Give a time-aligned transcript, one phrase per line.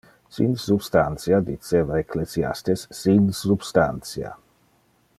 [0.35, 4.35] Sin substantia, diceva Ecclesiastes, sin substantia!